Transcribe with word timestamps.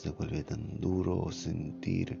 se 0.00 0.08
vuelve 0.12 0.42
tan 0.42 0.80
duro 0.80 1.30
sentir 1.30 2.18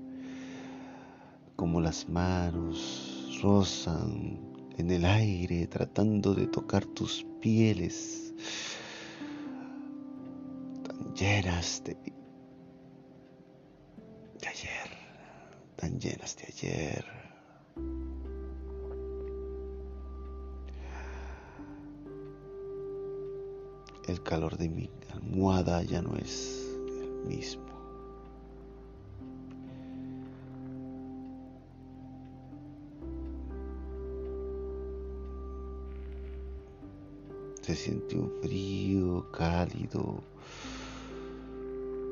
como 1.56 1.80
las 1.80 2.06
manos 2.10 3.40
rozan 3.42 4.38
en 4.76 4.90
el 4.90 5.06
aire 5.06 5.66
tratando 5.66 6.34
de 6.34 6.46
tocar 6.46 6.84
tus 6.84 7.24
pieles 7.40 8.34
tan 10.86 11.14
llenas 11.14 11.82
de, 11.82 11.94
de 14.40 14.46
ayer, 14.46 14.90
tan 15.76 15.98
llenas 15.98 16.36
de 16.36 16.44
ayer. 16.48 17.04
El 24.06 24.22
calor 24.22 24.58
de 24.58 24.68
mi 24.68 24.90
almohada 25.14 25.82
ya 25.82 26.02
no 26.02 26.14
es 26.16 26.76
el 27.00 27.26
mismo. 27.26 27.69
Se 37.70 37.76
siente 37.76 38.18
un 38.18 38.32
frío 38.42 39.30
cálido 39.30 40.24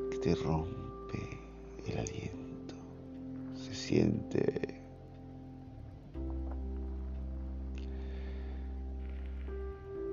que 0.09 0.17
te 0.19 0.33
rompe 0.33 1.37
el 1.85 1.97
aliento. 1.97 2.75
Se 3.55 3.75
siente 3.75 4.81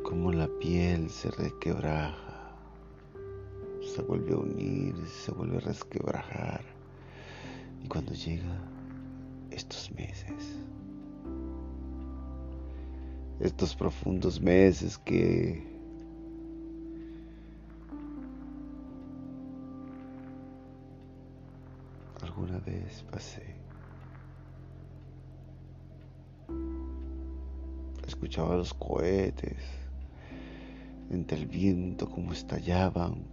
como 0.03 0.33
la 0.33 0.49
piel 0.59 1.09
se 1.11 1.31
requebraja, 1.31 2.51
se 3.95 4.03
vuelve 4.03 4.33
a 4.33 4.39
unir, 4.39 4.97
se 5.07 5.31
vuelve 5.31 5.59
a 5.59 5.61
resquebrajar. 5.61 6.65
Y 7.85 7.87
cuando 7.87 8.15
llega 8.15 8.59
estos 9.53 9.93
meses, 9.93 10.59
estos 13.41 13.75
profundos 13.75 14.41
meses 14.41 14.97
que 14.99 15.63
alguna 22.23 22.59
vez 22.61 23.05
pasé. 23.11 23.55
Escuchaba 28.07 28.57
los 28.57 28.73
cohetes 28.73 29.59
entre 31.11 31.39
el 31.39 31.47
viento 31.47 32.09
como 32.09 32.33
estallaban 32.33 33.25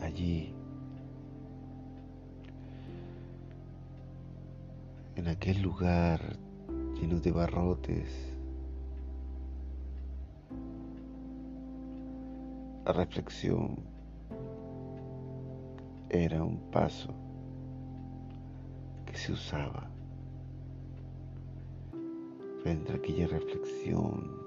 allí 0.00 0.54
en 5.14 5.28
aquel 5.28 5.62
lugar 5.62 6.36
lleno 7.02 7.18
de 7.18 7.32
barrotes. 7.32 8.08
La 12.84 12.92
reflexión 12.92 13.76
era 16.08 16.44
un 16.44 16.58
paso 16.70 17.12
que 19.04 19.16
se 19.16 19.32
usaba 19.32 19.90
a 22.64 22.94
aquella 22.94 23.26
reflexión 23.26 24.40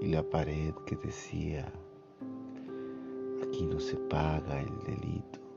y 0.00 0.06
la 0.06 0.22
pared 0.22 0.72
que 0.86 0.96
decía, 0.96 1.70
aquí 3.42 3.66
no 3.66 3.78
se 3.78 3.96
paga 3.96 4.62
el 4.62 4.78
delito. 4.84 5.47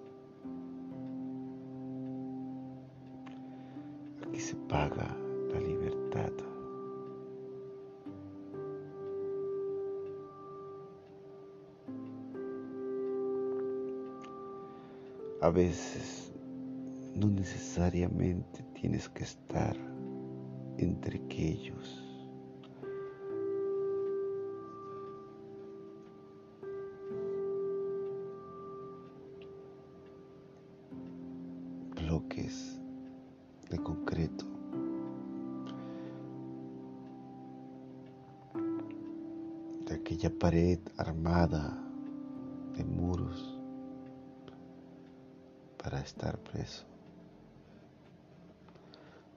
Paga 4.72 5.18
la 5.54 5.60
libertad. 5.60 6.32
A 15.42 15.50
veces 15.50 16.32
no 17.16 17.28
necesariamente 17.28 18.64
tienes 18.74 19.10
que 19.10 19.26
estar 19.26 19.76
entre 20.78 21.18
aquellos. 21.18 22.11
Para 45.78 46.00
estar 46.00 46.38
preso. 46.40 46.86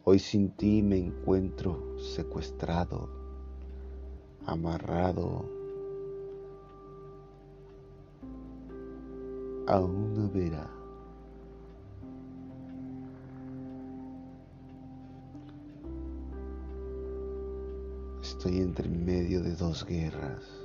Hoy 0.04 0.18
sin 0.18 0.50
ti 0.50 0.82
me 0.82 0.98
encuentro 0.98 1.98
secuestrado, 1.98 3.08
amarrado 4.46 5.48
a 9.66 9.80
una 9.80 10.28
vera 10.28 10.70
Estoy 18.20 18.58
entre 18.58 18.88
medio 18.90 19.42
de 19.42 19.54
dos 19.56 19.86
guerras 19.86 20.63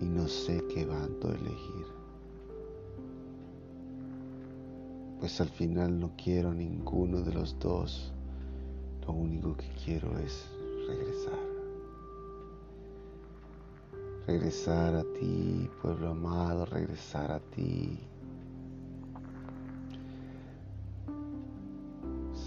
y 0.00 0.04
no 0.04 0.28
sé 0.28 0.62
qué 0.72 0.84
bando 0.84 1.30
elegir. 1.30 1.86
Pues 5.20 5.40
al 5.40 5.48
final 5.48 5.98
no 5.98 6.12
quiero 6.22 6.52
ninguno 6.52 7.22
de 7.22 7.32
los 7.32 7.58
dos. 7.58 8.12
Lo 9.06 9.12
único 9.12 9.56
que 9.56 9.68
quiero 9.84 10.18
es 10.18 10.46
regresar. 10.86 11.38
Regresar 14.26 14.96
a 14.96 15.02
ti, 15.02 15.70
pueblo 15.80 16.10
amado, 16.10 16.66
regresar 16.66 17.30
a 17.30 17.40
ti. 17.40 17.98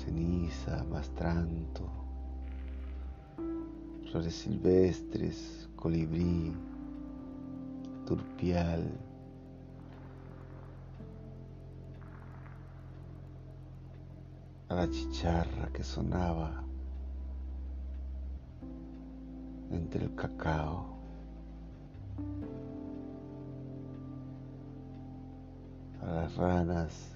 ceniza, 0.09 0.83
mastranto, 0.89 1.89
flores 4.09 4.33
silvestres, 4.33 5.69
colibrí, 5.75 6.53
a 14.69 14.73
la 14.73 14.89
chicharra 14.89 15.69
que 15.71 15.83
sonaba 15.83 16.63
entre 19.71 20.05
el 20.05 20.15
cacao. 20.15 20.97
A 26.01 26.11
las 26.11 26.35
ranas 26.35 27.15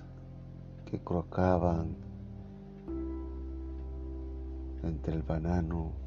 que 0.85 0.99
crocaban 0.99 1.95
entre 4.83 5.15
el 5.15 5.23
banano 5.23 6.02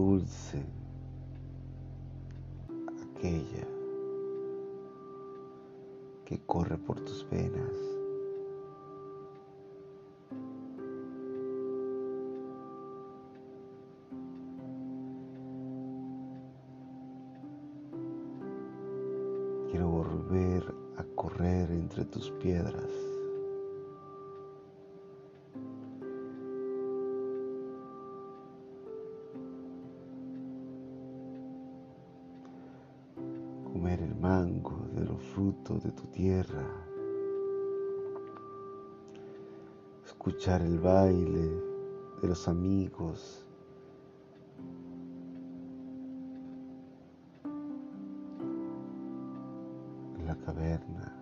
dulce, 0.00 0.64
aquella 3.02 3.66
que 6.24 6.38
corre 6.46 6.78
por 6.78 6.98
tus 7.00 7.28
venas. 7.30 7.76
Quiero 19.70 19.88
volver 19.88 20.74
a 20.96 21.04
correr 21.14 21.70
entre 21.72 22.06
tus 22.06 22.30
piedras. 22.42 23.09
Tierra. 36.20 36.66
escuchar 40.04 40.60
el 40.60 40.78
baile 40.78 41.48
de 42.20 42.28
los 42.28 42.46
amigos. 42.46 43.46
en 50.18 50.26
la 50.26 50.36
caverna. 50.36 51.16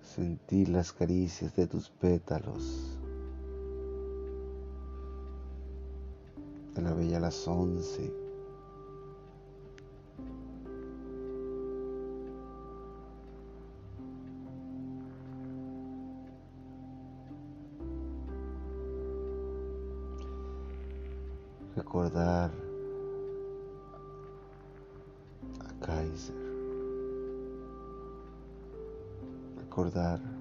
Sentir 0.00 0.70
las 0.70 0.90
caricias 0.90 1.54
de 1.54 1.66
tus 1.66 1.90
pétalos. 1.90 3.01
Las 7.32 7.48
recordar 21.74 22.50
a 25.60 25.86
Kaiser, 25.86 26.36
recordar 29.56 30.31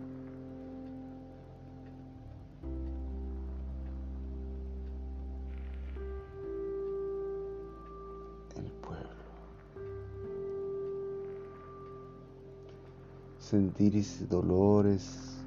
sentir 13.52 13.98
ese 13.98 14.26
dolores 14.28 15.38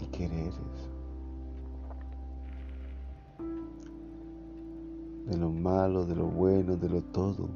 y 0.00 0.06
quereres. 0.06 0.56
de 5.26 5.38
lo 5.38 5.50
malo, 5.50 6.04
de 6.04 6.16
lo 6.16 6.26
bueno, 6.26 6.76
de 6.76 6.88
lo 6.88 7.00
todo. 7.00 7.48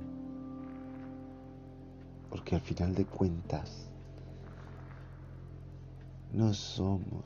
Porque 2.31 2.55
al 2.55 2.61
final 2.61 2.95
de 2.95 3.05
cuentas, 3.05 3.89
no 6.33 6.55
somos 6.55 7.25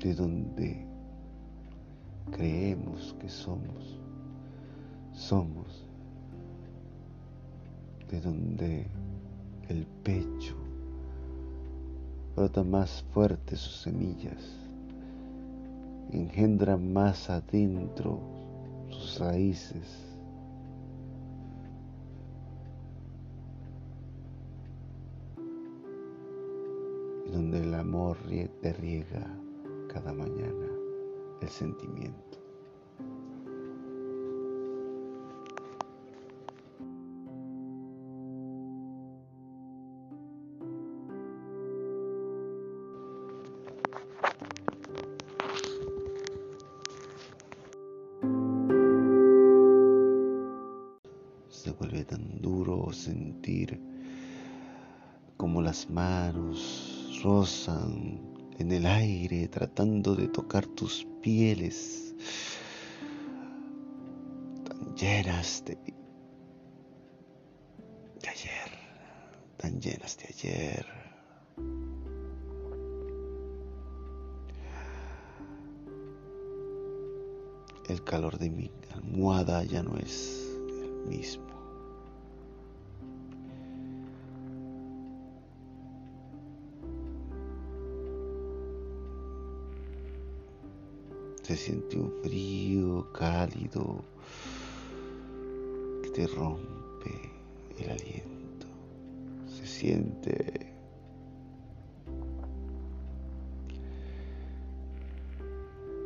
de 0.00 0.12
donde 0.12 0.84
creemos 2.32 3.14
que 3.20 3.28
somos. 3.28 4.00
Somos 5.20 5.84
de 8.10 8.20
donde 8.22 8.86
el 9.68 9.86
pecho 10.02 10.56
brota 12.34 12.64
más 12.64 13.04
fuerte 13.12 13.54
sus 13.54 13.82
semillas 13.82 14.42
engendra 16.10 16.78
más 16.78 17.28
adentro 17.28 18.18
sus 18.88 19.18
raíces. 19.18 20.06
Donde 27.30 27.62
el 27.62 27.74
amor 27.74 28.16
te 28.62 28.72
riega 28.72 29.26
cada 29.92 30.14
mañana 30.14 30.66
el 31.42 31.48
sentimiento. 31.48 32.39
Se 51.50 51.72
vuelve 51.72 52.04
tan 52.04 52.40
duro 52.40 52.92
sentir 52.92 53.80
como 55.36 55.60
las 55.60 55.90
manos 55.90 57.20
rozan 57.24 58.20
en 58.58 58.70
el 58.70 58.86
aire 58.86 59.48
tratando 59.48 60.14
de 60.14 60.28
tocar 60.28 60.64
tus 60.66 61.06
pieles 61.20 62.14
tan 64.64 64.94
llenas 64.94 65.64
de, 65.66 65.76
de 68.22 68.28
ayer, 68.28 68.70
tan 69.56 69.80
llenas 69.80 70.16
de 70.18 70.26
ayer. 70.26 70.86
El 77.88 78.04
calor 78.04 78.38
de 78.38 78.50
mi 78.50 78.70
almohada 78.94 79.64
ya 79.64 79.82
no 79.82 79.96
es 79.96 80.39
mismo. 81.08 81.44
Se 91.42 91.56
siente 91.56 91.98
un 91.98 92.12
frío 92.22 93.12
cálido 93.12 94.04
que 96.02 96.10
te 96.10 96.26
rompe 96.28 97.30
el 97.78 97.90
aliento. 97.90 98.66
Se 99.48 99.66
siente 99.66 100.70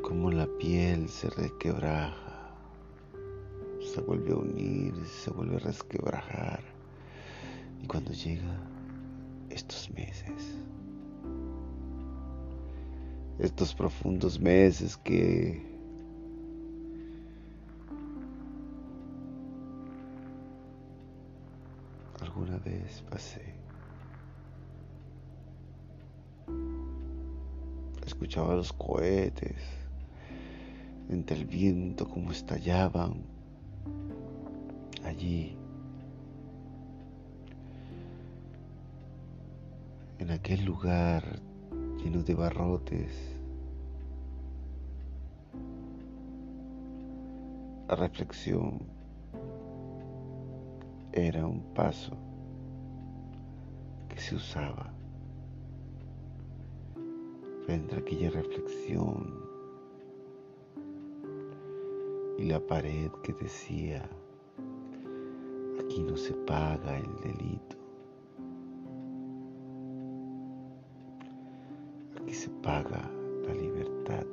como 0.02 0.30
la 0.30 0.46
piel 0.46 1.08
se 1.08 1.28
requebraja, 1.30 2.33
se 3.94 4.00
vuelve 4.00 4.32
a 4.32 4.36
unir, 4.36 4.92
se 5.06 5.30
vuelve 5.30 5.54
a 5.54 5.60
resquebrajar. 5.60 6.64
Y 7.80 7.86
cuando 7.86 8.10
llega 8.10 8.58
estos 9.50 9.88
meses, 9.90 10.58
estos 13.38 13.72
profundos 13.72 14.40
meses 14.40 14.96
que 14.96 15.62
alguna 22.20 22.58
vez 22.58 23.00
pasé. 23.08 23.54
Escuchaba 28.04 28.56
los 28.56 28.72
cohetes 28.72 29.56
entre 31.08 31.36
el 31.36 31.44
viento 31.44 32.08
como 32.08 32.32
estallaban 32.32 33.33
allí 35.04 35.56
en 40.18 40.30
aquel 40.30 40.64
lugar 40.64 41.40
lleno 42.02 42.22
de 42.22 42.34
barrotes. 42.34 43.12
La 47.88 47.96
reflexión 47.96 48.80
era 51.12 51.46
un 51.46 51.60
paso 51.74 52.16
que 54.08 54.18
se 54.18 54.34
usaba 54.34 54.92
frente 57.66 57.94
a 57.94 57.98
aquella 57.98 58.30
reflexión 58.30 59.53
y 62.38 62.44
la 62.44 62.60
pared 62.60 63.10
que 63.22 63.32
decía, 63.32 64.08
aquí 65.80 66.02
no 66.02 66.16
se 66.16 66.34
paga 66.34 66.98
el 66.98 67.16
delito. 67.22 67.84
se 72.34 72.50
paga 72.50 73.10
la 73.46 73.54
libertad. 73.54 74.26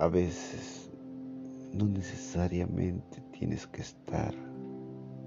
A 0.00 0.08
veces 0.08 0.90
no 1.72 1.86
necesariamente 1.86 3.20
tienes 3.32 3.66
que 3.66 3.82
estar 3.82 4.34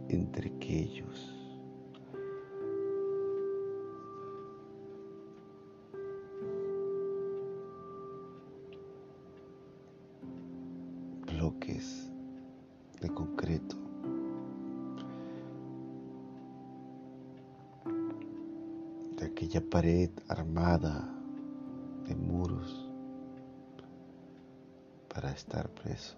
entre 0.10 0.50
aquellos. 0.50 1.41
Pared 19.72 20.10
armada 20.28 21.08
de 22.06 22.14
muros 22.14 22.90
para 25.08 25.32
estar 25.32 25.70
preso. 25.70 26.18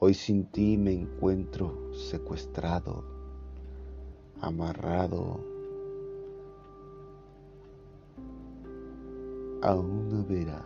Hoy 0.00 0.12
sin 0.12 0.46
ti 0.46 0.76
me 0.76 0.92
encuentro 0.92 1.94
secuestrado, 1.94 3.04
amarrado 4.40 5.40
a 9.62 9.74
una 9.76 10.22
vera. 10.24 10.64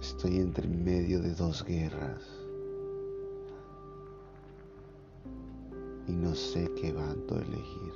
Estoy 0.00 0.38
entre 0.38 0.66
medio 0.66 1.22
de 1.22 1.32
dos 1.36 1.64
guerras 1.64 2.41
y 6.08 6.12
no 6.12 6.34
sé 6.34 6.70
qué 6.80 6.92
bando 6.92 7.36
elegir. 7.36 7.92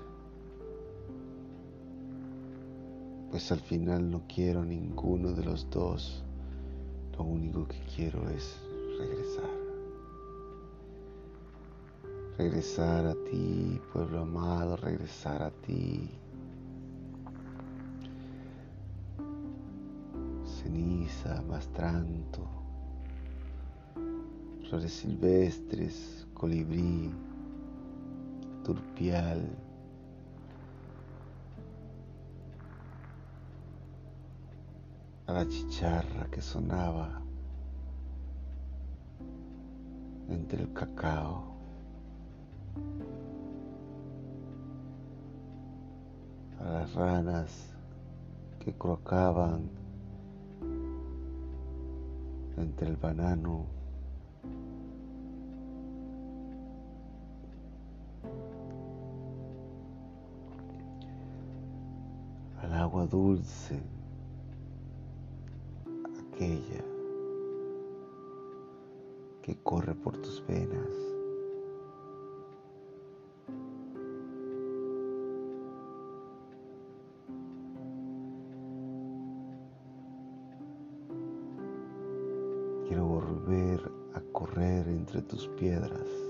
Pues 3.30 3.50
al 3.52 3.60
final 3.60 4.10
no 4.10 4.22
quiero 4.32 4.64
ninguno 4.64 5.32
de 5.32 5.44
los 5.44 5.68
dos. 5.70 6.22
Lo 7.18 7.25
único 7.25 7.66
que 7.66 7.78
quiero 7.94 8.28
es 8.30 8.56
regresar. 8.98 9.50
Regresar 12.38 13.06
a 13.06 13.14
ti, 13.14 13.80
pueblo 13.92 14.20
amado, 14.20 14.76
regresar 14.76 15.42
a 15.42 15.50
ti. 15.50 16.10
Ceniza, 20.44 21.42
mastranto, 21.48 22.46
flores 24.68 24.92
silvestres, 24.92 26.26
colibrí, 26.34 27.10
turpial. 28.66 29.40
a 35.28 35.32
la 35.32 35.46
chicharra 35.49 36.26
que 36.30 36.40
sonaba 36.40 37.20
entre 40.28 40.62
el 40.62 40.73
cacao. 40.73 41.54
a 46.61 46.70
las 46.70 46.94
ranas 46.94 47.70
que 48.58 48.73
crocaban 48.73 49.70
entre 52.56 52.88
el 52.88 52.96
banano. 52.96 53.66
Dulce, 63.06 63.80
aquella 66.32 66.84
que 69.42 69.56
corre 69.62 69.94
por 69.94 70.16
tus 70.16 70.44
venas. 70.46 70.90
Quiero 82.88 83.06
volver 83.06 83.80
a 84.14 84.20
correr 84.32 84.88
entre 84.88 85.22
tus 85.22 85.48
piedras. 85.48 86.25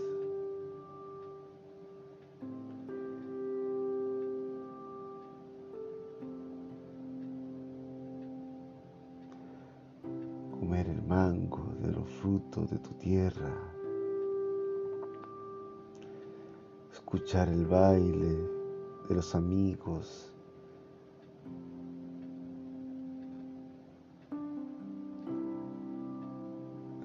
Frutos 12.27 12.69
de 12.69 12.79
tu 12.81 12.91
tierra. 12.95 13.53
Escuchar 16.93 17.49
el 17.49 17.65
baile 17.67 18.37
de 19.09 19.15
los 19.15 19.33
amigos 19.37 20.35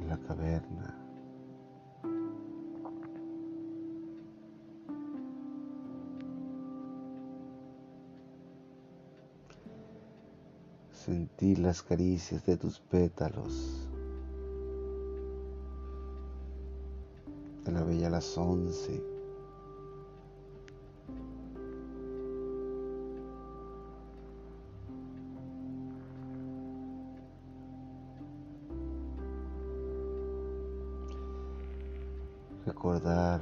la 0.08 0.18
caverna. 0.18 0.98
Sentir 10.90 11.60
las 11.60 11.84
caricias 11.84 12.44
de 12.44 12.58
tus 12.58 12.80
pétalos. 12.80 13.91
La 17.92 17.98
bella 17.98 18.10
las 18.10 18.38
once. 18.38 19.04
recordar 32.66 33.42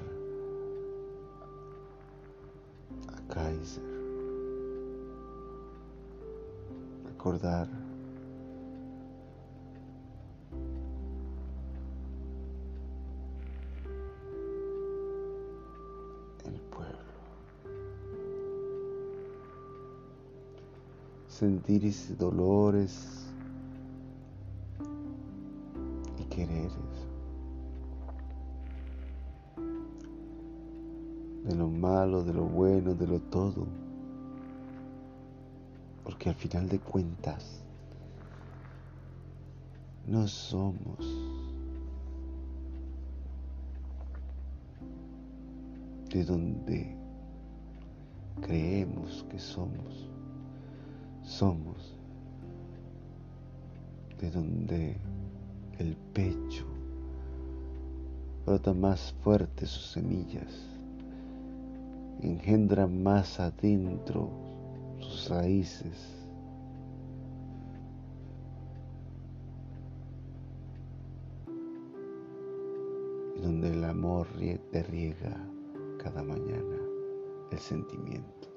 a 3.07 3.33
Kaiser, 3.33 3.83
recordar 7.05 7.78
sentir 21.39 21.85
ese 21.85 22.15
dolores 22.17 23.31
y 26.19 26.23
quereres. 26.25 26.73
de 31.45 31.55
lo 31.55 31.69
malo, 31.69 32.23
de 32.23 32.33
lo 32.33 32.43
bueno, 32.43 32.93
de 32.93 33.07
lo 33.07 33.21
todo. 33.21 33.65
Porque 36.03 36.27
al 36.27 36.35
final 36.35 36.67
de 36.67 36.77
cuentas, 36.79 37.63
no 40.05 40.27
somos 40.27 40.99
de 46.09 46.23
donde 46.25 46.97
creemos 48.41 49.25
que 49.31 49.39
somos. 49.39 50.09
Somos 51.29 51.95
de 54.19 54.31
donde 54.31 54.97
el 55.77 55.95
pecho 56.11 56.65
brota 58.47 58.73
más 58.73 59.13
fuerte 59.23 59.67
sus 59.67 59.91
semillas 59.91 60.51
engendra 62.23 62.87
más 62.87 63.39
adentro 63.39 64.27
sus 64.99 65.29
raíces. 65.29 66.15
Donde 73.39 73.71
el 73.71 73.83
amor 73.83 74.27
te 74.71 74.81
riega 74.81 75.37
cada 76.03 76.23
mañana 76.23 76.77
el 77.51 77.59
sentimiento. 77.59 78.48